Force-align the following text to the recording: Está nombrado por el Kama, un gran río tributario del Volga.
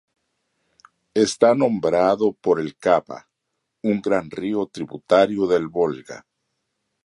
Está 1.13 1.53
nombrado 1.53 2.33
por 2.33 2.59
el 2.59 2.75
Kama, 2.75 3.29
un 3.83 4.01
gran 4.01 4.31
río 4.31 4.65
tributario 4.65 5.45
del 5.45 5.67
Volga. 5.67 6.25